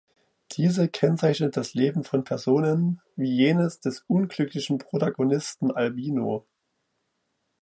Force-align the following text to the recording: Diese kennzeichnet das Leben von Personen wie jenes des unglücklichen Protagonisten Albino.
Diese 0.53 0.87
kennzeichnet 0.89 1.55
das 1.57 1.75
Leben 1.75 2.03
von 2.03 2.23
Personen 2.23 3.01
wie 3.15 3.29
jenes 3.31 3.81
des 3.81 4.03
unglücklichen 4.07 4.79
Protagonisten 4.79 5.69
Albino. 5.69 6.47